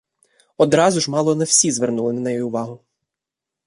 [0.57, 2.79] Одразу ж мало не всі звернули на неї увагу.